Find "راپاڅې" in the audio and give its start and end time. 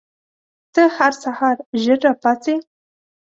2.07-2.55